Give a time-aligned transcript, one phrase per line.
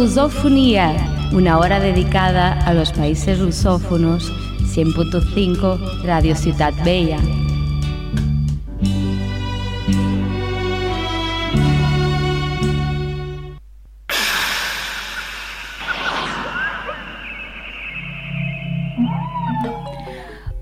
[0.00, 4.32] Lusofonía, una hora dedicada a los países lusófonos,
[4.74, 7.18] 100.5 Radio Ciudad Bella.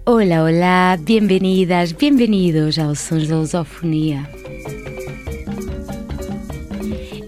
[0.05, 4.29] Hola, hola, bienvenidas, bienvenidos a Sons de Lusofonía.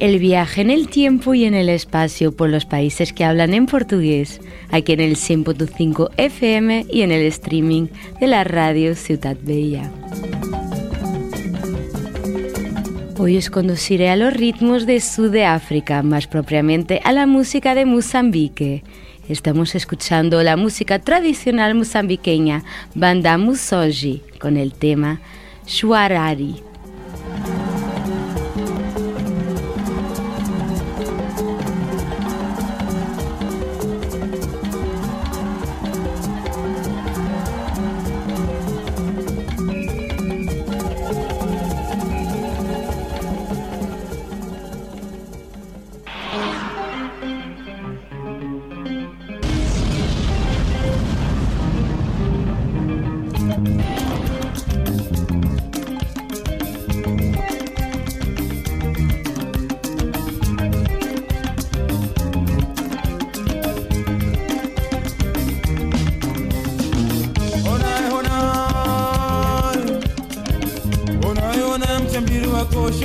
[0.01, 3.67] El viaje en el tiempo y en el espacio por los países que hablan en
[3.67, 9.91] portugués, aquí en el 100.5 FM y en el streaming de la radio Ciudad Bella.
[13.19, 18.83] Hoy os conduciré a los ritmos de Sudáfrica, más propiamente a la música de Mozambique.
[19.29, 25.21] Estamos escuchando la música tradicional mozambiqueña Banda Musoji con el tema
[25.67, 26.70] Shuarari.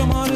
[0.06, 0.35] come on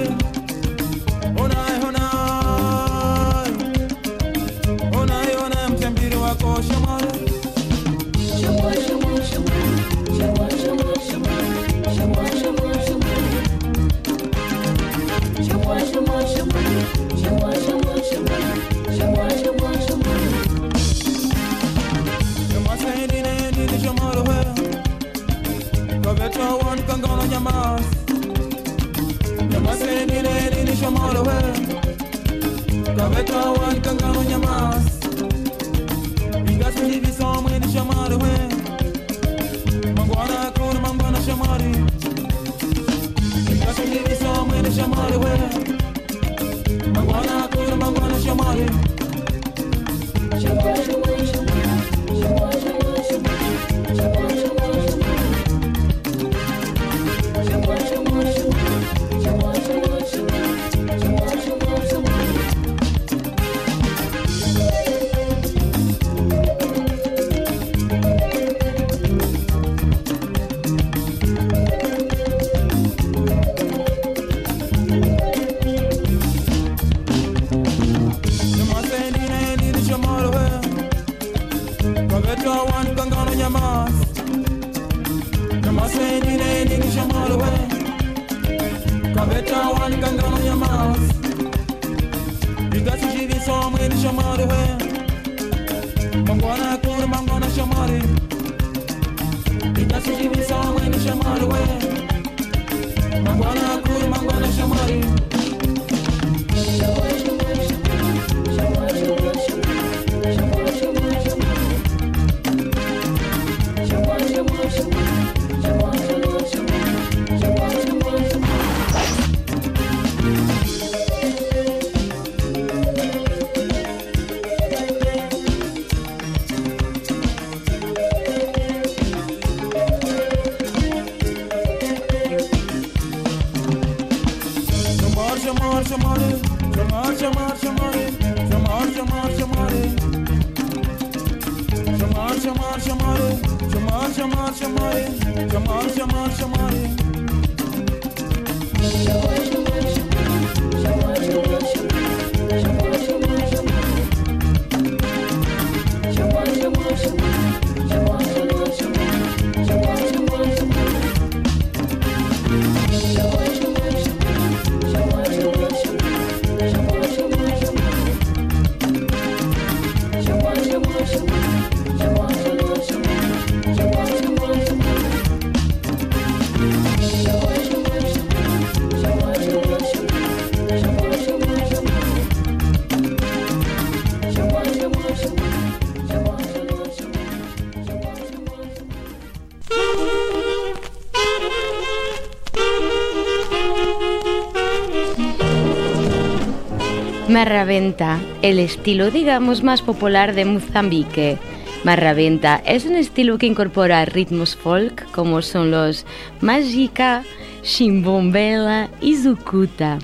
[197.29, 201.37] Marraventa, el estilo digamos más popular de Mozambique.
[201.83, 206.07] Marraventa es un estilo que incorpora ritmos folk como son los
[206.41, 207.23] Magica,
[207.61, 209.99] Chimbombela y Zucuta.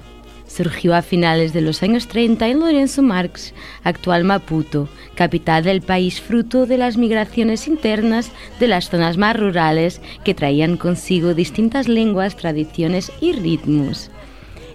[0.45, 6.21] Surgió a finales de los años 30 en Lorenzo Marx, actual Maputo, capital del país
[6.21, 12.38] fruto de las migraciones internas de las zonas más rurales que traían consigo distintas lenguas,
[12.38, 14.12] tradiciones y ritmos.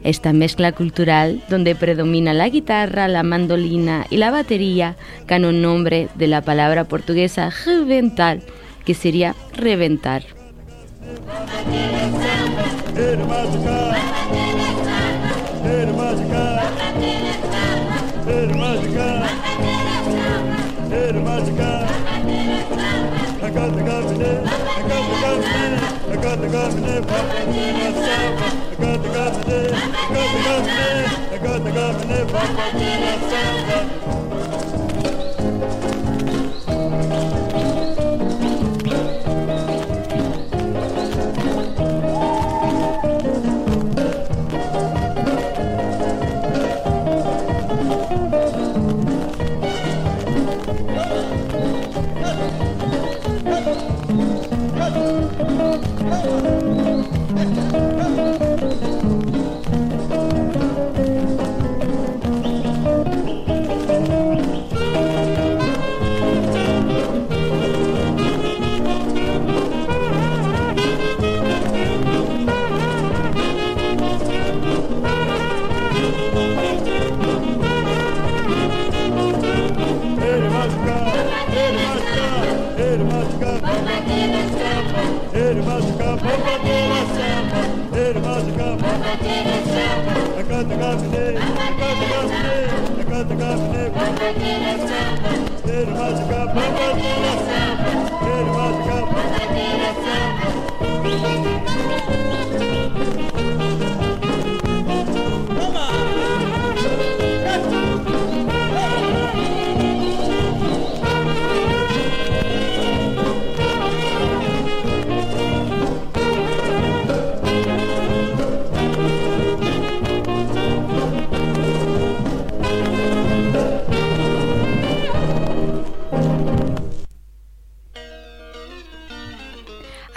[0.02, 6.08] Esta mezcla cultural, donde predomina la guitarra, la mandolina y la batería, gana un nombre
[6.14, 8.41] de la palabra portuguesa reventar,
[8.85, 10.23] que sería reventar.
[26.50, 26.52] I
[31.38, 32.31] got the government,
[88.10, 88.24] State of
[91.12, 92.00] day.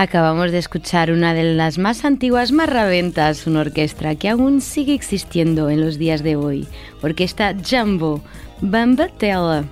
[0.03, 5.69] Acabamos de escuchar una de las más antiguas marraventas, una orquesta que aún sigue existiendo
[5.69, 6.67] en los días de hoy,
[7.01, 8.21] Orquesta Jumbo,
[8.59, 9.63] Bambatella.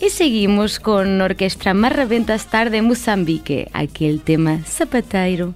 [0.00, 5.52] Y seguimos con Orquesta Marraventa Star de Mozambique, aquí el tema Zapateiro.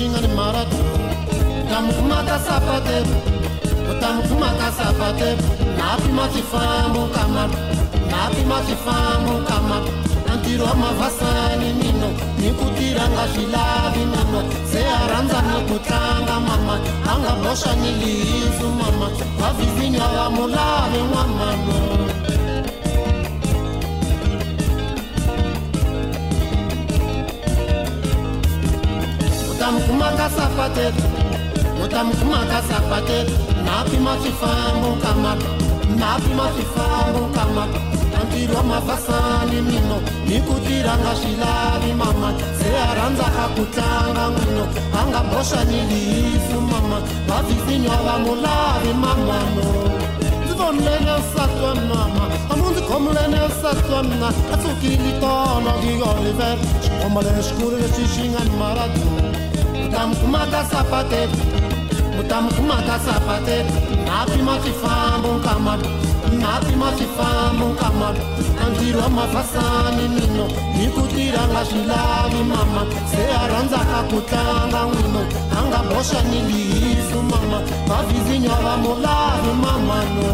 [0.00, 0.76] Xinga ni maratu
[1.60, 3.16] utamu kumaka sapateiro
[3.92, 5.44] utamu kumaka sapateiro
[5.78, 7.56] napi matifamu kamaru
[8.12, 9.90] napi matifamu kamaru
[10.32, 12.08] antiro amavasani mino
[12.40, 14.40] nikutiranga zvilavi mama
[14.72, 16.74] searanza nekutlanga mama.
[17.12, 19.06] Anga bosha nilizu mama
[19.40, 22.09] vavivinya vamulave mwamano
[29.70, 31.02] utamkumaka sapatetu
[31.84, 33.32] utamkumaka sapatetu
[33.64, 35.48] napima chifambo kamaka
[35.98, 37.78] napima chifambo kamaka
[38.20, 42.34] antirwa mavhasani mino nikutiranga zvilavi mama.
[42.58, 44.66] Se searanzaka kutanga mwino
[45.00, 47.00] anga bosha nilisu mama.
[47.28, 49.64] Vavhisinywa vamulavi mamano
[50.44, 54.28] ndivonlene satwa mama amunzikhomlene satwa mna.
[54.52, 59.29] Atsukilitolo ngioliver xikomba lexikulu lexi xi nga ni maradu
[59.82, 61.38] mutamkumaka sapatetu
[62.16, 63.72] mutamkumaka sapatetu
[64.06, 65.88] napima chifambo nkamatu
[66.40, 68.20] napima chifambo nkamatu
[68.66, 72.86] andirwa mafasani mino nikutiranga zvilavi mama.
[73.10, 75.22] Searanzaka kutlanga n'wino
[75.58, 77.58] anga bosha nilisu mama.
[77.88, 80.28] Vavhizinywa vamulavi mamano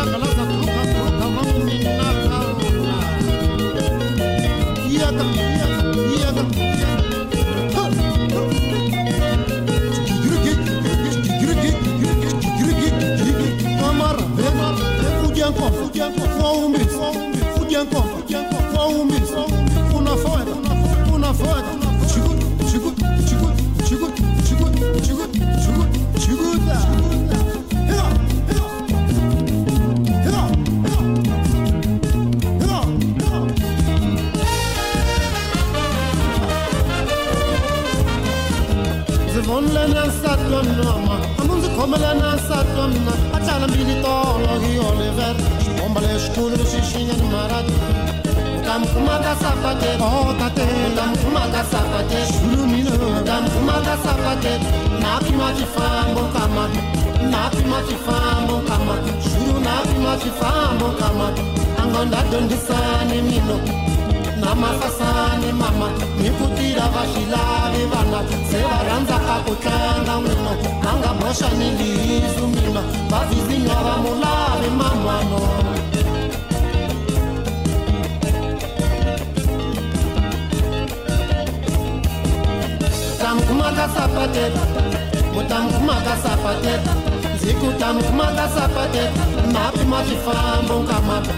[0.00, 0.29] Shakalaka.
[49.40, 49.90] Sapate
[50.38, 54.52] tate utamkumaka sapate xulumina utamkumaka sapate
[55.02, 56.64] napi machifambo kama
[57.30, 58.94] kama machifambo kama
[63.22, 63.60] mino
[74.76, 75.79] mama vana
[83.70, 84.60] tamkumaka sapateta
[85.34, 86.92] mutamkumaka sapateta
[87.34, 89.22] ndzi ku tamkumaka sapateta
[89.52, 91.34] mapi ma swifambo nkamapi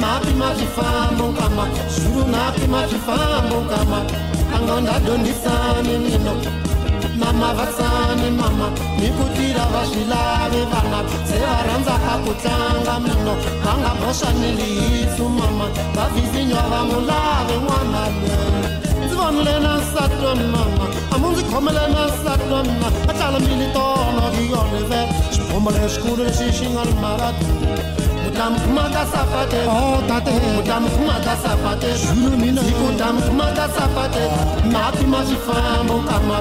[0.00, 4.14] mapi ma swifambo nkamapi xulu napi ma swifambo nkamapi
[4.54, 6.34] a nga nda dyondzisani mino
[7.20, 12.94] na mavasani mama ni ku tira va swi lavi vana se va rhandzaka ku tlanga
[13.04, 13.90] mino va nga
[15.38, 20.16] mama va vizinywa va n'wu lavi n'wana loyi ndzi vonile na nsati
[20.52, 25.00] mama amu ndzi khomele na nsati wa mina a tlala mbili tolo hi yolive
[25.32, 27.46] xibombo lexikulu lexi xi nga ri marati
[28.24, 30.30] mutamkumaka sapate oh tate.
[30.56, 34.24] Mutamkumaka sapate xulu mina kutamkumaka sapate
[34.72, 36.38] napi ma xifambo kama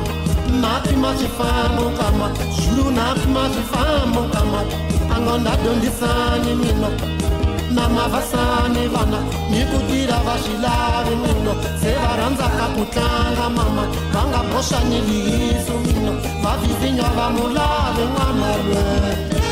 [0.62, 2.28] napi ma xifambo kama
[2.58, 4.60] xulu napi ma xifambo kama
[5.14, 6.90] a ngo nda dyondzisani mino
[7.76, 9.20] na mavasani vana
[9.52, 14.42] ni ku tira va swi lavi mino se va rhandzaka ku tlanga mama va nga
[14.52, 16.14] boxani lihisu mino.
[16.44, 19.45] Va vizinya va mulavi n'wana lwe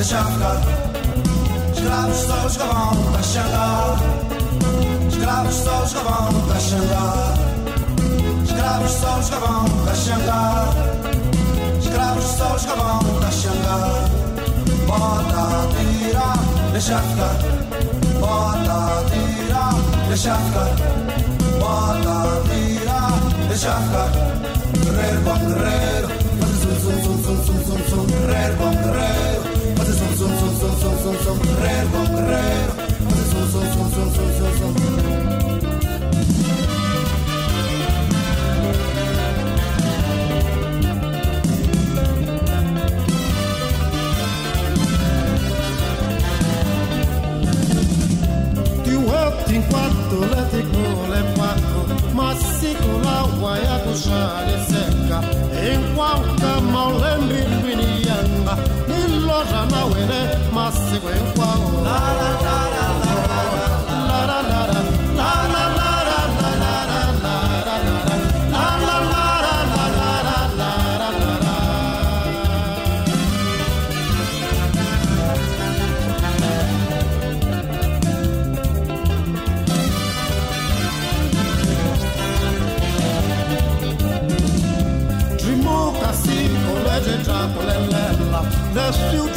[0.00, 0.56] deixa ficar.
[1.74, 3.98] Escravos só os que vão, deixa andar.
[5.08, 7.34] Escravos só os que vão, deixa andar.
[8.44, 10.68] Escravos só os que vão, deixa andar.
[11.80, 14.08] Escravos só os que vão, deixa andar.
[14.86, 16.28] Bota, tira,
[16.72, 17.36] deixa ficar.
[18.20, 19.64] Bota, a tira,
[20.08, 20.70] deixa ficar.
[21.58, 23.00] Bota, a tira,
[23.48, 24.10] deixa ficar.
[24.80, 26.08] Guerreiro bom guerreiro.
[28.08, 29.39] Guerreiro bom guerreiro.
[31.22, 32.74] sombrero, sombrero,
[33.30, 35.10] su, su, su, su, su, su, sombrero.
[49.52, 55.94] in quanto le tricole e ma si con l'acqua e a cuciare secca, e in
[55.94, 57.49] quanto molembi
[89.08, 89.29] still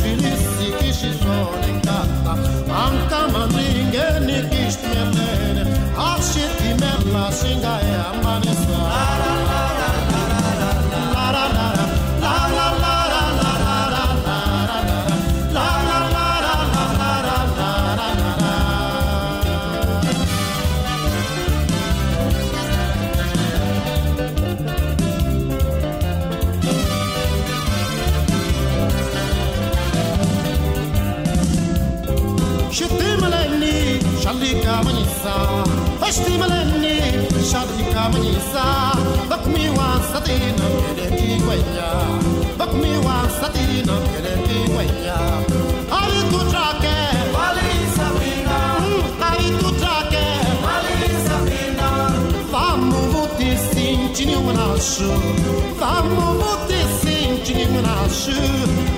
[54.83, 58.33] Vamos botar sentido na chu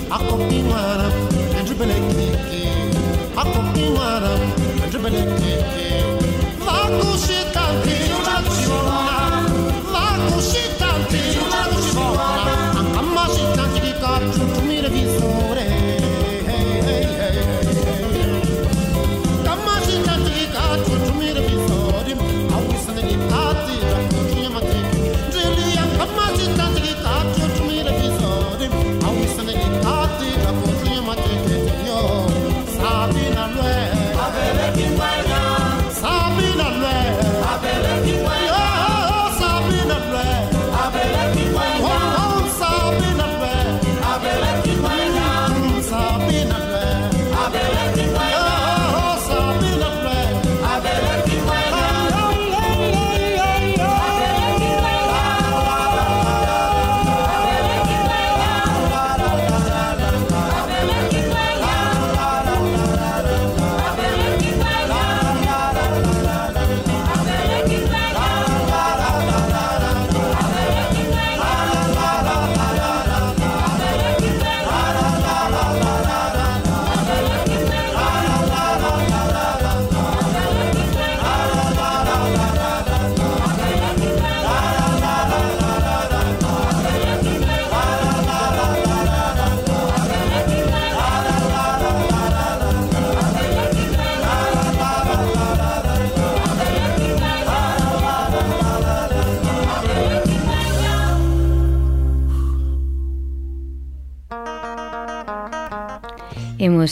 [0.09, 1.11] A copinhara,
[1.59, 2.69] entre belequique
[3.37, 4.31] A copinhara,
[4.83, 5.84] entre belequique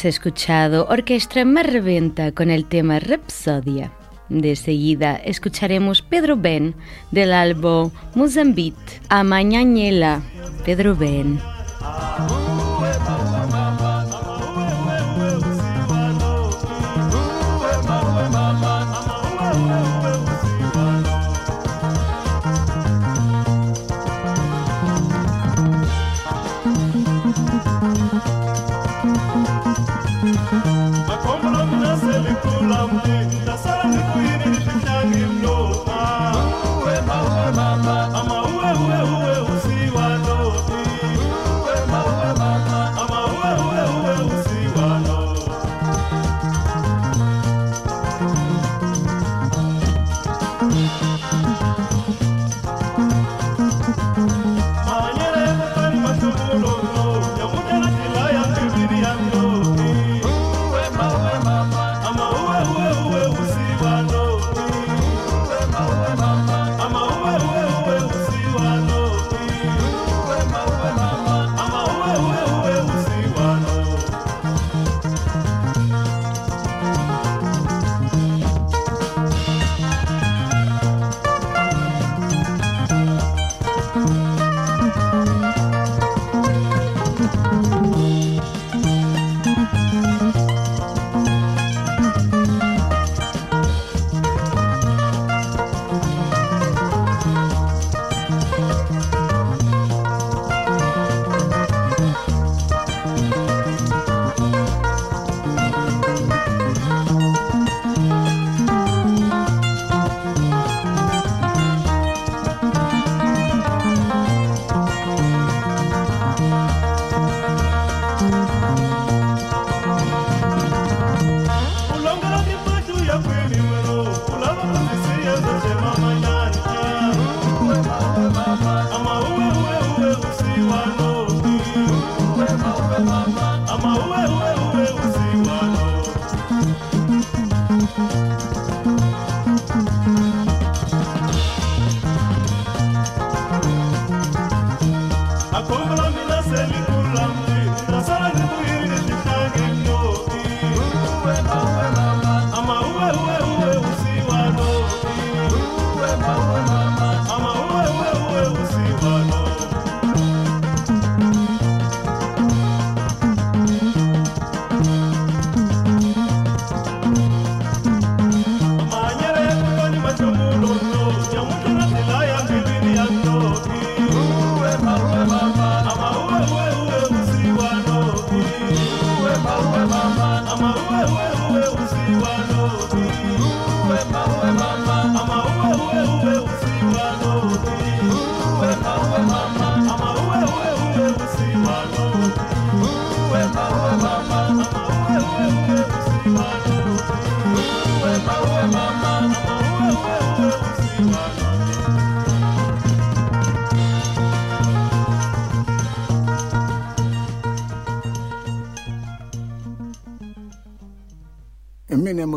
[0.04, 3.94] Hemos escuchado Orquestra Marreventa con el tema Rapsodia.
[4.28, 6.76] De seguida escucharemos Pedro Ben
[7.12, 10.22] del álbum Mozambique a Mañañela.
[10.66, 11.40] Pedro Ben.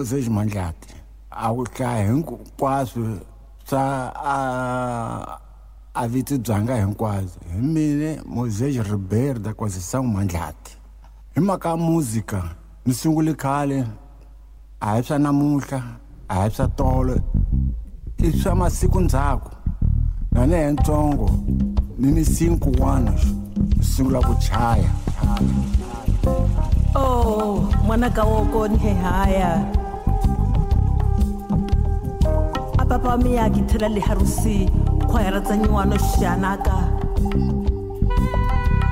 [0.06, 0.94] I mina moses mandlati
[1.30, 3.18] a ku hlaya hinkwaswo
[3.64, 5.38] swa a
[5.94, 10.76] a viti byanga hinkwaswo hi mine moses ribery da kwasisangu mandlati
[11.34, 12.42] hi mhaka ya muzika
[12.86, 13.34] ni sungule
[14.80, 15.82] a hi swa namuntlha
[16.28, 17.20] a hi swa tolo
[18.18, 19.50] i swa masiku ndzhaku
[20.32, 21.30] na ne hi ntsongo
[21.98, 23.12] ni ni sinku wana
[23.80, 24.20] sungula
[26.94, 28.78] Oh, mwanaka woko ni
[32.88, 34.70] papa mi a ke le harusi
[35.10, 36.76] khwaera tsa nyuano xianaka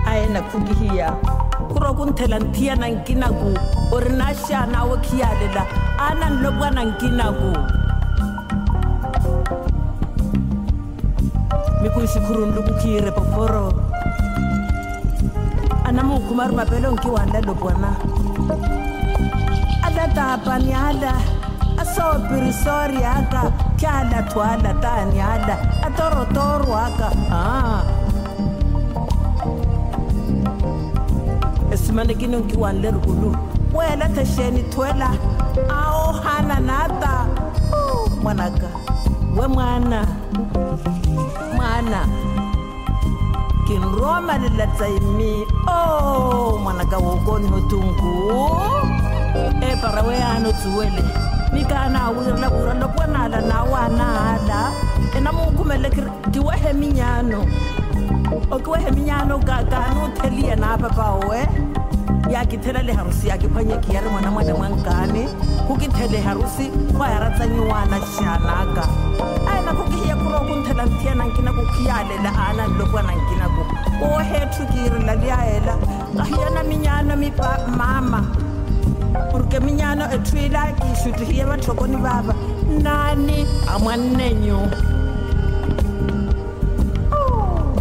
[0.07, 1.09] a ena khukihiya
[1.70, 3.50] ku ku nthela nthiya na nkinaku
[3.94, 5.62] u ri na xana wo khiyalela
[6.04, 7.50] a na nlopuka na nkinaku.
[11.80, 11.88] Mi
[13.14, 13.66] poporo
[15.87, 16.50] a na mu khuma
[17.14, 17.90] wanda lopuwana
[19.87, 21.14] a ta tapani ala
[21.78, 24.05] a so pirisoryaka a
[25.97, 27.11] torotoro aka.
[27.31, 27.83] A
[31.73, 33.37] esimane ke nonke wan le rikulu
[33.73, 35.11] wela thešeni thwela.
[35.68, 37.27] A o hana nata
[38.20, 38.68] ngwanaka.
[39.37, 40.07] We mwana.
[41.57, 42.07] Mwana.
[43.66, 45.44] Ke roma lelatsa imi.
[45.68, 48.11] Oh, o ngwanaka wokoni hotungu
[49.61, 51.03] e para we ano tsuwele
[51.54, 54.72] mikana wirla wirla bwanala na wanala
[55.16, 57.46] e, minyano.
[58.50, 61.48] Okiwehe minyano kakano utheliye na papawe
[62.30, 65.28] yakithelele harusi yakiphwanyeki yari mwana mwana mwankani
[65.66, 68.88] kukithele harusi khwayaratsanyiwana xanaka
[69.52, 73.62] ayena kukihiya kuro kunthela nthiyana nkinaku khiyalela ana lokwana nkinaku
[74.04, 75.74] ohethu kiirila liyahela
[76.16, 77.16] kahiyana minyano
[77.76, 78.43] mama.
[79.31, 82.35] Porque minyano e twila ke shutu hiya bathokoni baba.
[82.83, 83.46] Nani?
[83.68, 84.61] A mwannenyo
[87.12, 87.77] oh.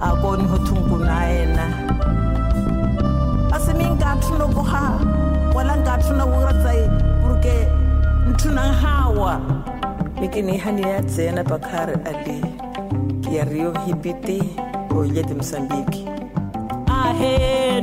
[0.00, 1.66] akoni ho thungu na ena
[4.02, 4.62] ka thuno ko
[5.54, 6.82] wala nka thuno ko ratsai
[7.22, 7.68] porque
[8.28, 9.40] ntuna hawa.
[10.20, 12.44] Mikini hani ya tsena bakare ali
[13.30, 14.42] ya rio hipiti
[16.86, 17.80] ahe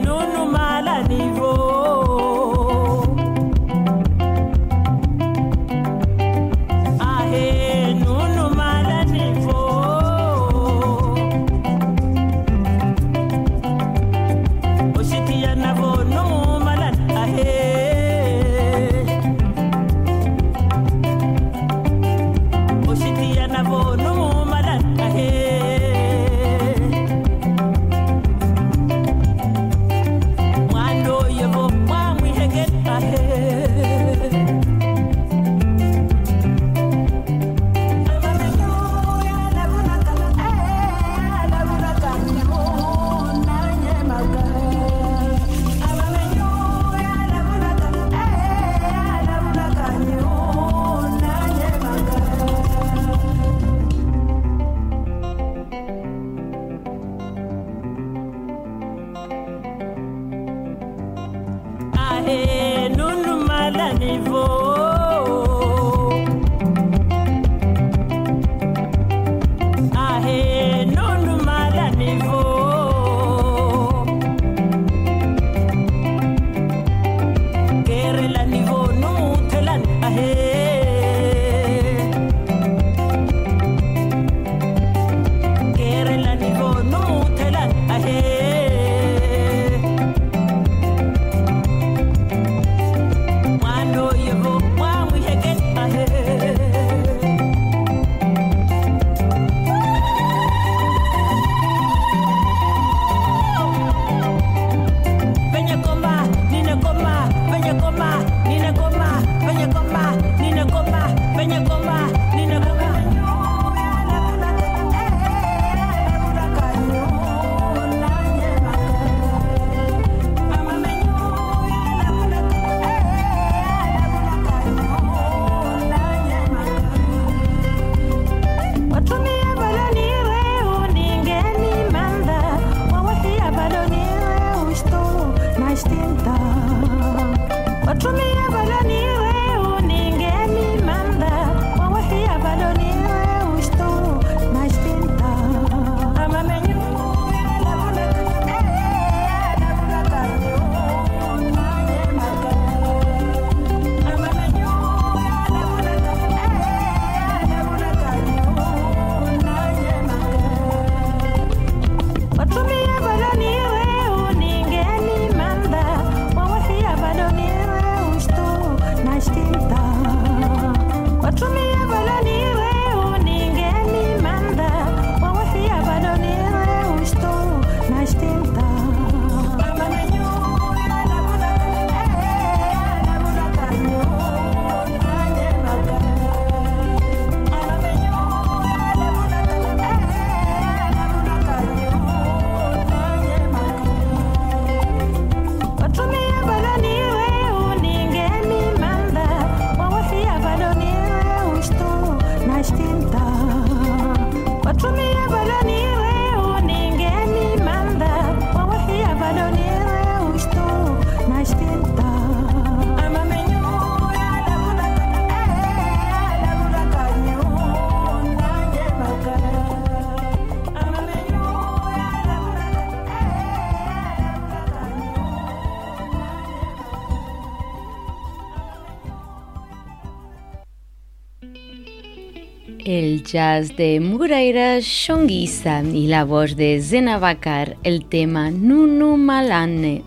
[233.31, 240.01] de Mureira Shonguisa y la voz de Zena Bakar, el tema Nunu Malane.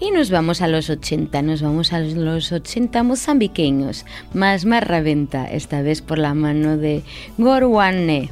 [0.00, 5.82] Y nos vamos a los 80, nos vamos a los 80 mozambiqueños, más marraventa, esta
[5.82, 7.02] vez por la mano de
[7.36, 8.30] Gorwane.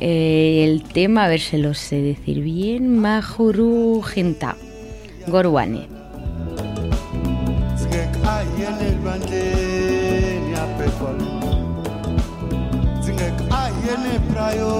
[0.00, 4.56] Eh, el tema, a ver si lo sé decir bien, Mahuru Genta.
[5.26, 5.86] Gorwane.
[13.88, 14.72] Yene prayo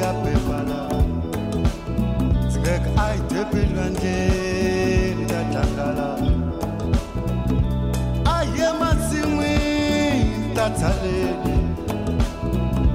[0.00, 0.80] ya pepala
[2.52, 4.18] Zingek ai tepilwanje
[5.28, 6.08] tatangala
[8.36, 9.56] Aye matsimwi
[10.56, 11.56] tatsalele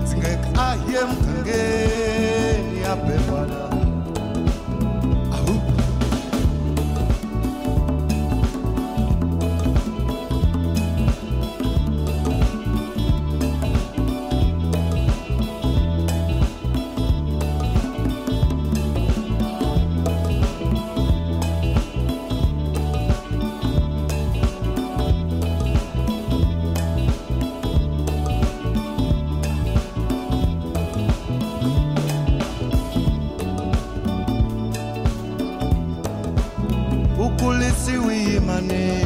[0.10, 3.23] Zingek aye mkangeni ya pepala
[38.72, 39.06] imani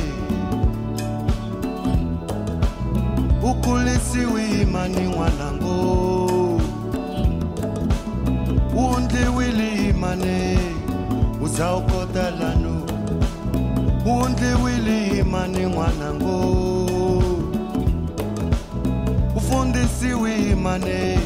[3.44, 6.62] ukulisiwi imani wanangu.
[8.78, 10.58] Uundliwile imani
[11.42, 12.84] uzawukota lanu.
[14.06, 16.38] Uundliwile imani wanangu.
[19.36, 21.20] Ufundisiwe imani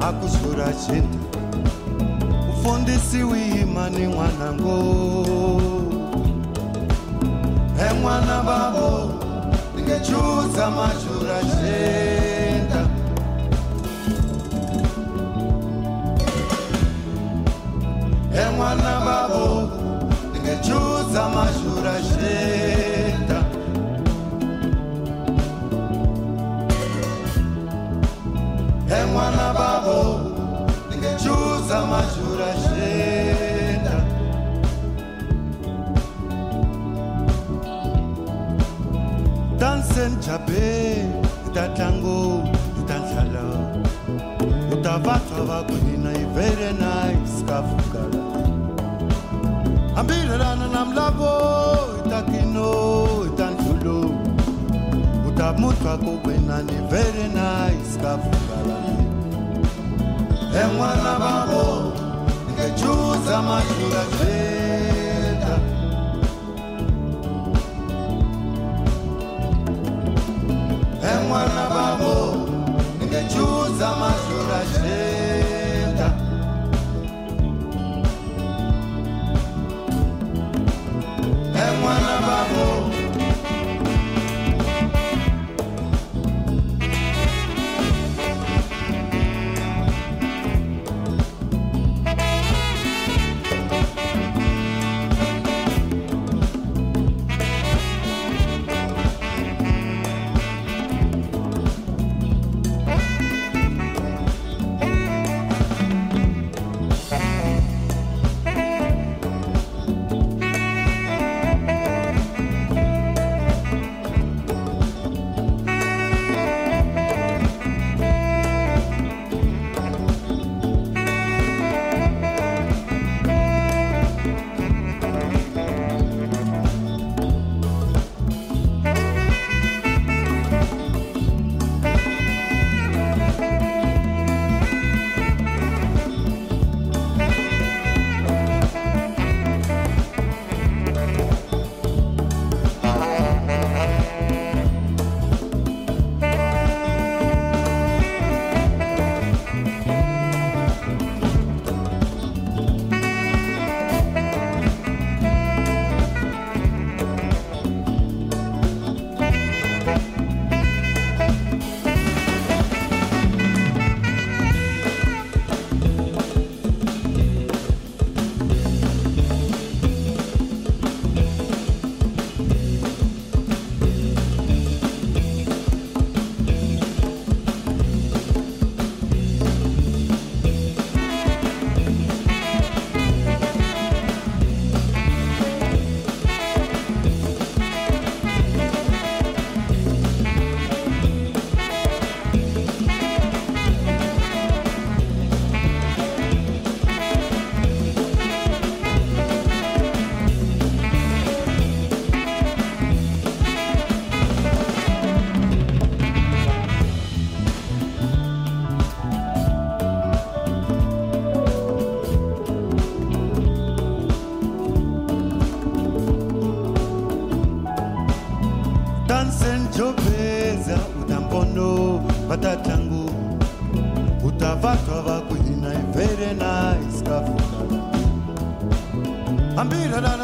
[0.00, 1.18] akuzura chintu
[2.52, 4.96] ufundisiwe imani wanangu.
[7.92, 8.90] vemwana vavo
[9.72, 12.80] ndingechudza mashurashenda
[18.44, 19.44] emwana vavo
[20.30, 23.38] ndingechudza mashurashenda
[29.00, 29.98] emwana vavo
[30.86, 32.61] ndingechudza mashurashenda
[40.26, 41.02] jabe
[41.46, 42.46] itatlangu
[42.80, 43.44] itahlala
[44.72, 48.22] utavathava kunina ivere naisikafukala
[49.96, 51.32] hambirelana namlavo
[52.00, 52.68] itakino
[53.28, 53.98] itandlulo
[55.28, 58.78] utamutwa kukwina nivere naisikafukala
[60.52, 61.64] babo, vavo
[62.78, 64.71] chusa mahlula jee
[73.32, 75.21] chuza mashurashe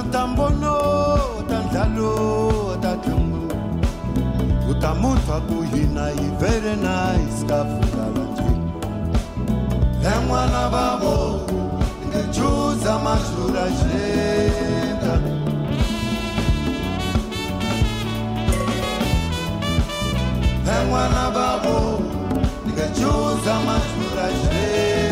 [0.09, 0.79] hambiralana tambono
[1.49, 3.53] tandlalo tatlungu
[4.71, 8.49] utamuthwa kuhina very nice kafutala nje
[10.09, 11.41] en'wana vavo
[12.09, 15.15] ngejuza mazura jeta
[21.35, 22.01] vavo
[22.69, 25.08] ngejuza mazura jeta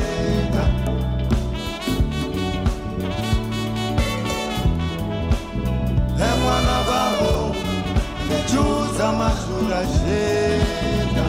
[6.46, 7.54] en'wana vavo
[8.26, 11.26] ngejuza mazura jeta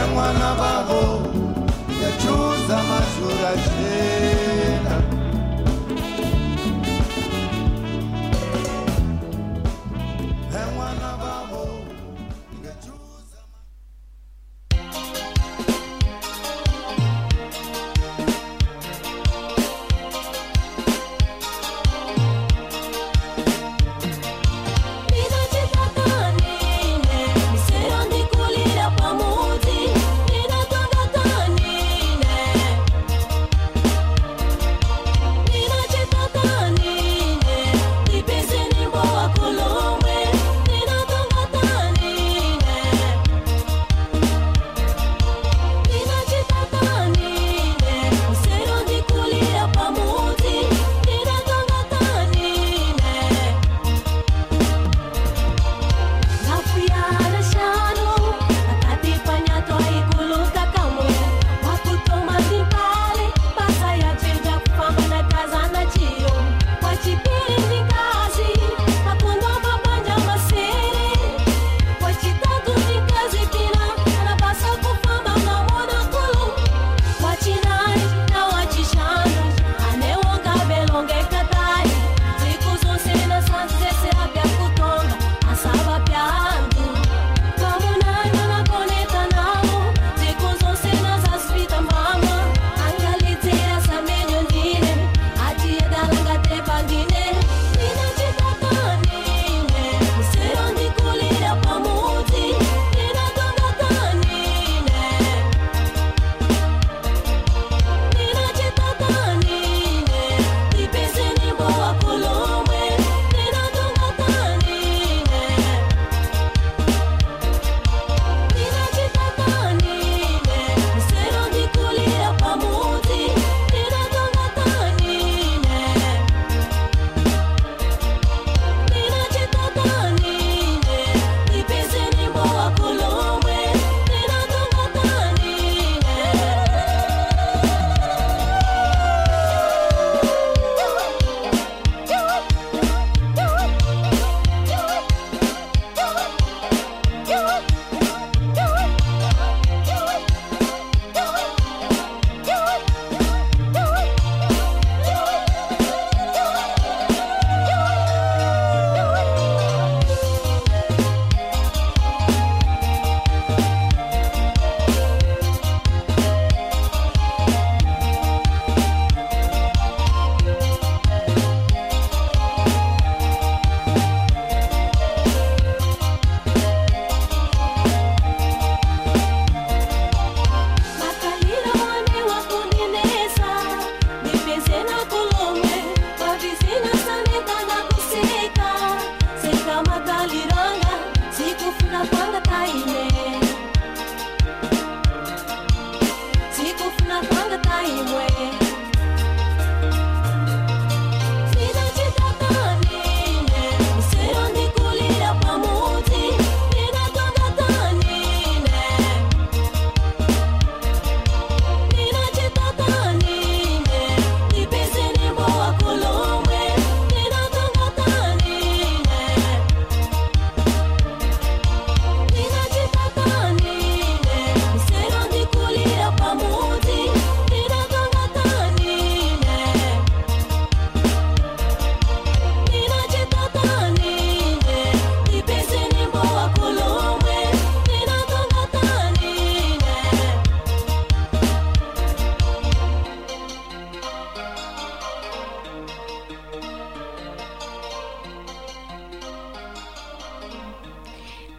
[0.00, 1.02] en'wana vavo
[1.96, 4.96] ngejuza mazura jeta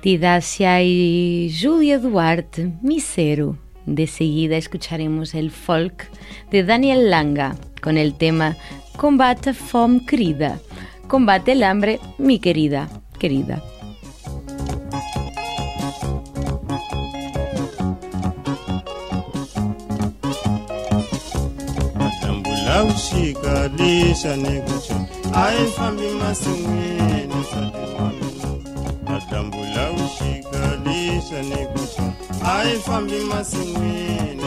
[0.07, 3.57] Tidacia y Julia Duarte, Misero.
[3.85, 6.09] De seguida escucharemos el folk
[6.49, 8.55] de Daniel Langa con el tema
[8.95, 10.61] Combate fome querida.
[11.09, 12.87] Combate el hambre, mi querida,
[13.19, 13.61] querida.
[31.27, 32.13] Lisha nekucha
[32.57, 34.43] aifambi masinweni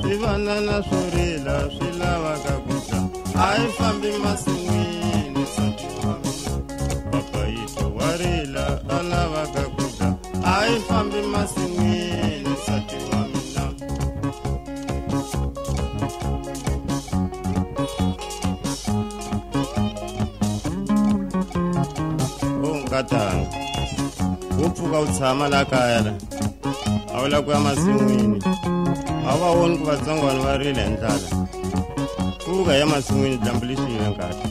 [0.00, 3.08] swivanana swo rila swi lavaka kucha
[3.48, 5.46] aifambi masinweni
[7.10, 11.71] papayito wa rila a lavaka kucha aifambi masinweni
[24.92, 26.12] wo pfuka u tshama la kaya la
[27.14, 28.38] a wu lava ku ya masin'wini
[29.28, 31.28] a wu va voni ku vatsongwana va rile hi ndlala
[32.38, 34.48] pfuka ya masin'wini dyambu lixile nkati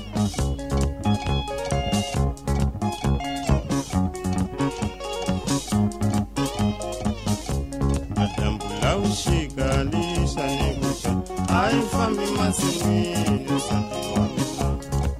[8.17, 8.91] madyambu la.
[9.01, 11.11] Vuxika lixa ni kuxa
[11.57, 14.67] a yi fambi masin'wini nsati wa mina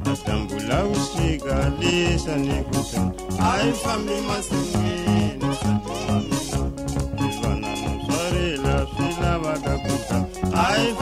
[0.05, 3.01] madyambu la vuxika lixa ni kuxa
[3.49, 4.80] a yi fambi masin'wini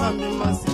[0.10, 0.69] a yi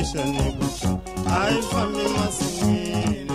[0.00, 0.90] lixa ni kuxa
[1.36, 3.30] a yi fambi masin'wini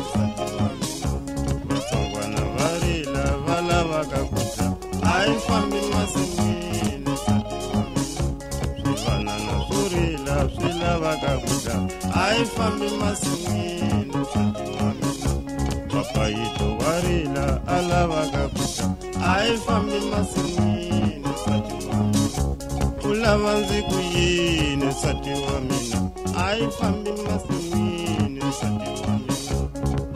[24.89, 29.13] nsati wa mina vatsongwana va rila va lavaka kuxa a yi fambi masin'wini nsati wa
[29.23, 29.35] mina.
[29.35, 29.59] Swivanana swo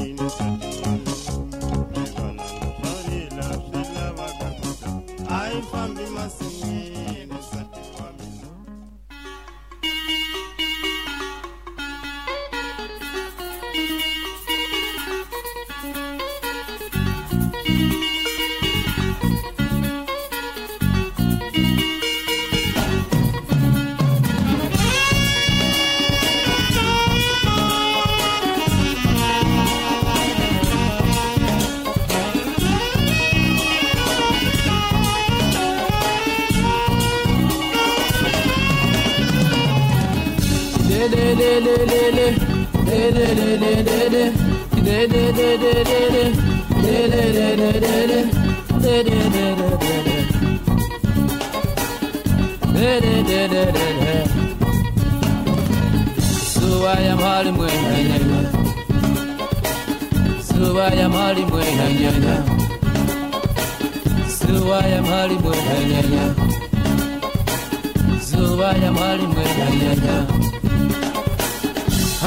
[68.32, 69.64] Suba ya mali mwenye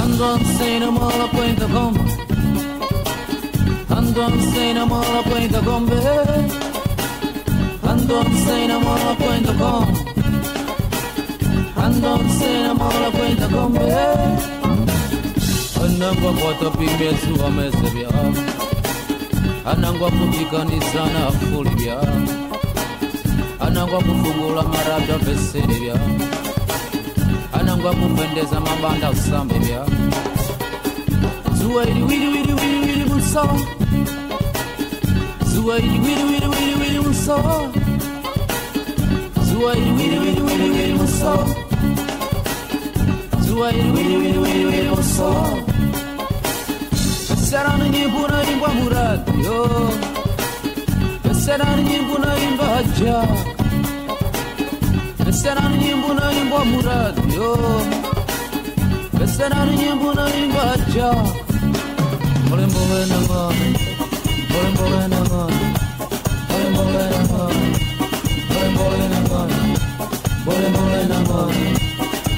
[0.02, 1.94] Ando ansena mola cuenta com
[3.96, 5.86] Ando ansena mola cuenta com
[7.90, 9.86] Ando ansena mola cuenta com
[11.84, 13.76] Ando ansena mola cuenta com
[15.84, 18.08] Anangwa kwata pimetsu wa mese bya
[19.72, 22.49] Anangwa kupikanisa na fuli bya
[23.60, 25.94] Anangwa kufungula marabda vesere bya
[27.52, 29.86] Anangwa kupendeza mabanda usambe bya
[31.54, 33.58] Zuwa ili wili wili wili wili musawa
[35.54, 37.70] Zuwa ili wili wili wili wili musawa
[39.50, 41.46] Zuwa ili wili wili wili wili musawa
[43.46, 45.48] Zuwa ili wili wili wili wili musawa
[47.50, 47.98] Sarana ni
[48.60, 49.90] kwa murad yo
[51.40, 53.16] nasera nyimbo naimba haja
[55.24, 57.56] nasera nyimbo naimba muradio
[59.18, 61.08] nasera nyimbo naimba haja
[62.48, 63.68] mulembo wena ngone
[64.50, 65.62] mulembo wena ngone
[66.44, 66.82] mulembo
[70.92, 71.64] wena ngone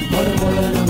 [0.09, 0.82] mulembo wena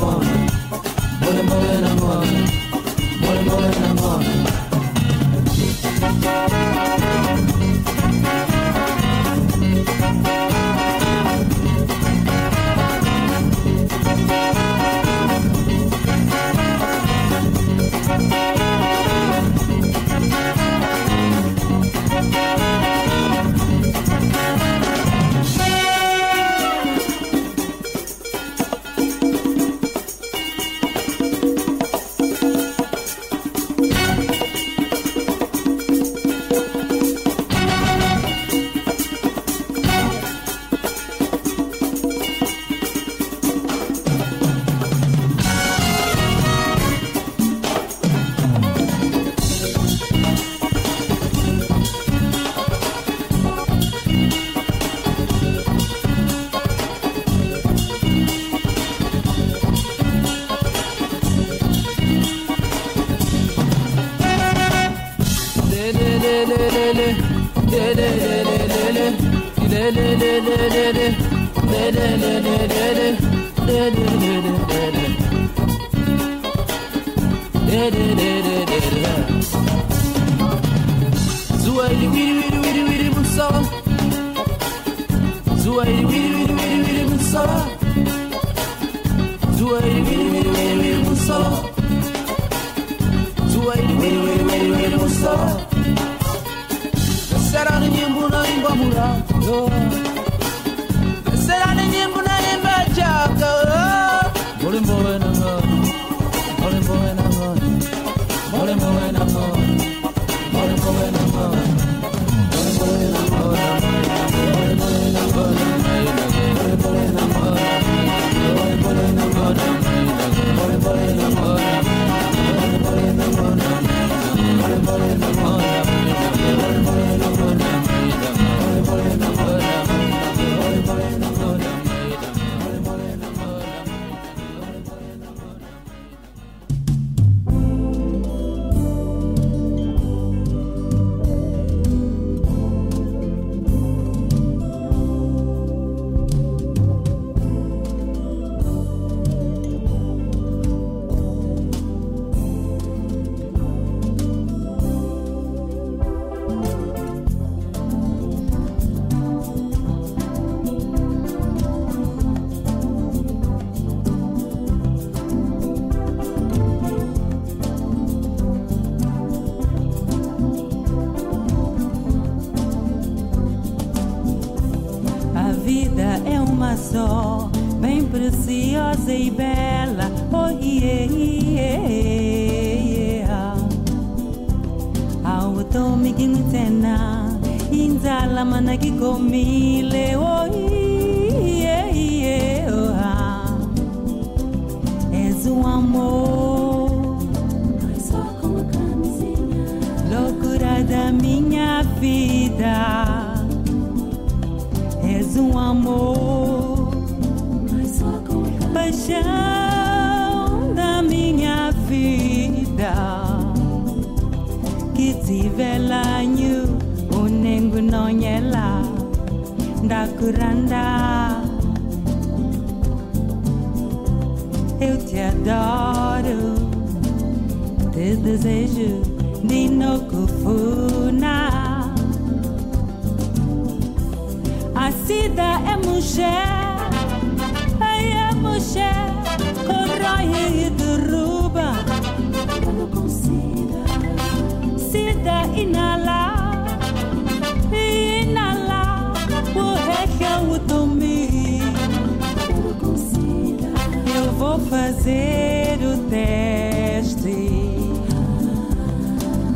[255.03, 257.37] fazer o teste.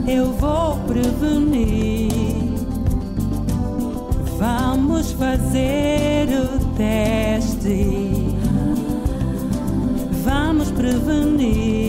[0.06, 2.12] Eu vou prevenir.
[4.38, 7.86] Vamos fazer o teste.
[10.24, 11.85] Vamos prevenir.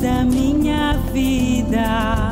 [0.00, 2.25] Da minha vida.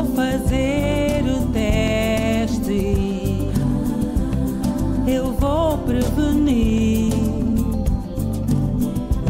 [0.00, 2.96] Vou fazer o teste.
[5.06, 7.12] Eu vou prevenir.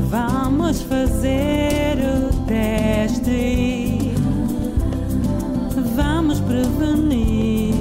[0.09, 4.13] Vamos fazer o teste.
[5.97, 7.75] Vamos prevenir.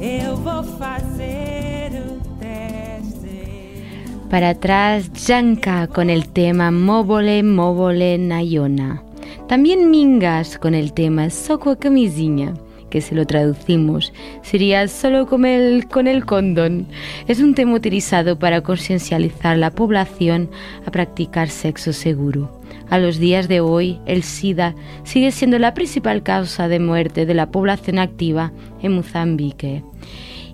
[0.00, 3.84] Eu vou fazer o teste.
[4.30, 9.11] Para atrás, Janka con el tema Móvole, Móvole, Nayona.
[9.52, 12.54] También Mingas con el tema Soco Camisinha,
[12.88, 16.86] que si lo traducimos sería solo con el, con el condón.
[17.28, 20.48] Es un tema utilizado para conciencializar la población
[20.86, 22.62] a practicar sexo seguro.
[22.88, 24.74] A los días de hoy, el SIDA
[25.04, 29.82] sigue siendo la principal causa de muerte de la población activa en Mozambique.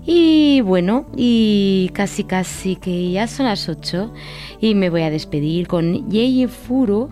[0.05, 4.11] Y bueno, y casi casi que ya son las 8
[4.59, 7.11] y me voy a despedir con Yeye Furo.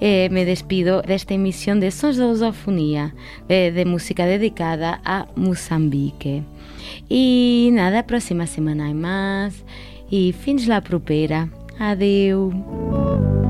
[0.00, 3.14] Eh, me despido de esta emisión de Sons de Lusofonía,
[3.48, 6.44] de música dedicada a Mozambique.
[7.08, 9.64] Y nada, próxima semana hay más.
[10.10, 11.48] Y fins la propera.
[11.78, 13.47] Adeu.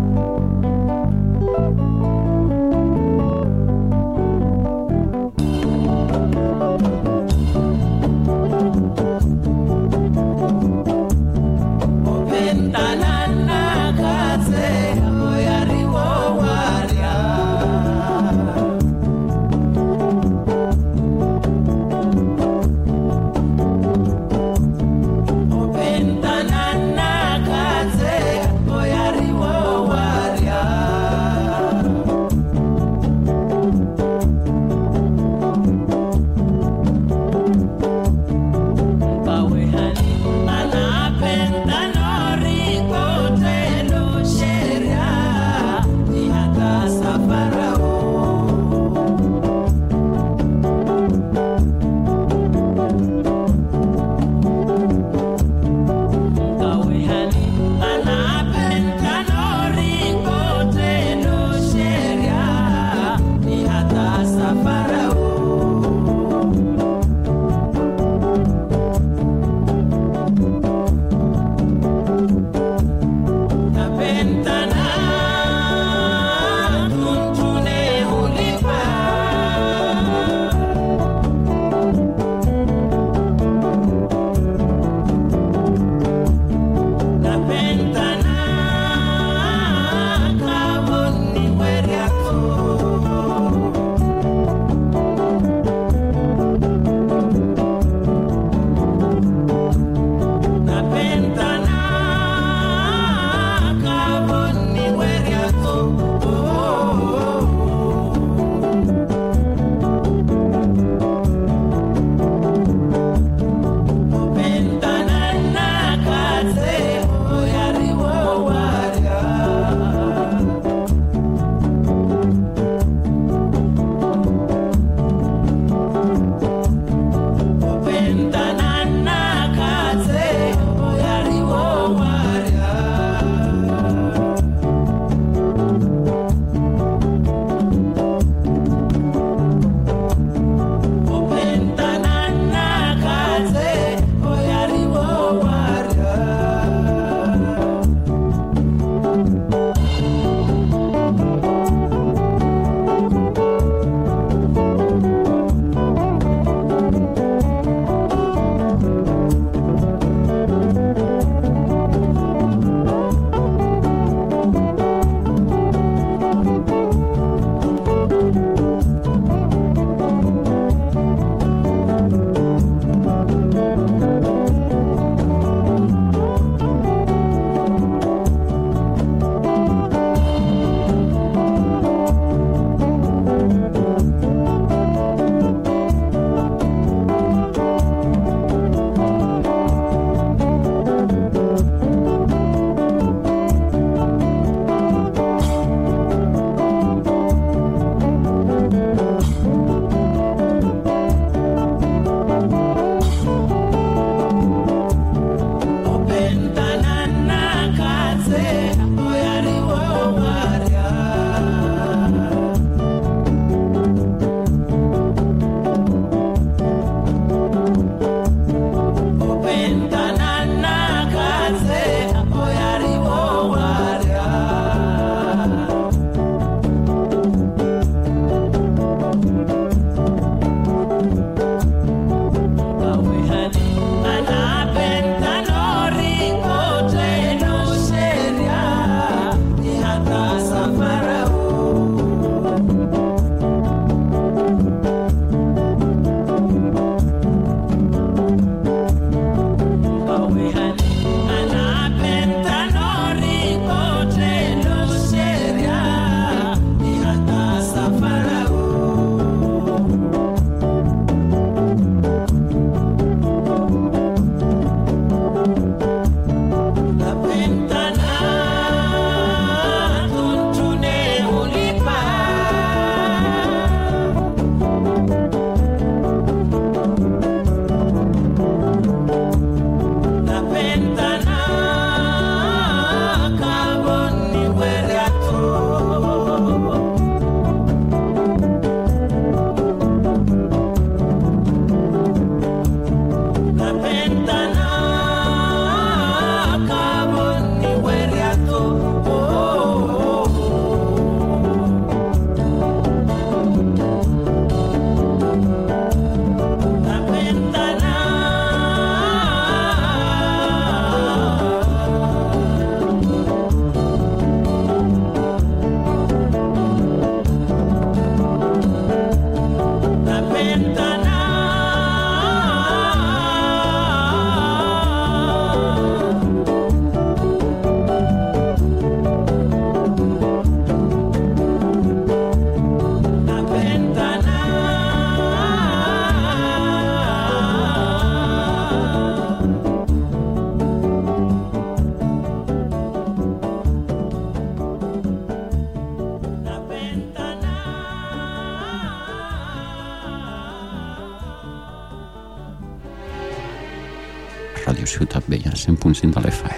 [355.89, 356.58] funzionale Fall.